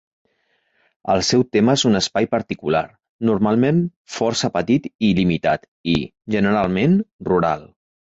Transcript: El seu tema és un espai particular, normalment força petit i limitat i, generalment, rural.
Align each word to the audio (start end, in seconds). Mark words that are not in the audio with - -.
El 1.15 1.19
seu 1.25 1.41
tema 1.57 1.73
és 1.79 1.83
un 1.89 1.99
espai 1.99 2.27
particular, 2.31 2.81
normalment 3.29 3.81
força 4.13 4.49
petit 4.55 4.89
i 5.09 5.11
limitat 5.21 5.69
i, 5.93 5.95
generalment, 6.37 6.97
rural. 7.29 7.63